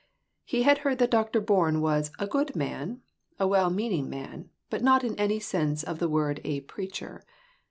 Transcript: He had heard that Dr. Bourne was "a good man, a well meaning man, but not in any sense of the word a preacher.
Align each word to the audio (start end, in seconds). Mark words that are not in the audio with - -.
He 0.43 0.63
had 0.63 0.79
heard 0.79 0.97
that 0.97 1.11
Dr. 1.11 1.39
Bourne 1.39 1.79
was 1.79 2.09
"a 2.17 2.25
good 2.25 2.55
man, 2.55 3.03
a 3.37 3.47
well 3.47 3.69
meaning 3.69 4.09
man, 4.09 4.49
but 4.71 4.81
not 4.81 5.03
in 5.03 5.13
any 5.19 5.39
sense 5.39 5.83
of 5.83 5.99
the 5.99 6.09
word 6.09 6.41
a 6.43 6.61
preacher. 6.61 7.23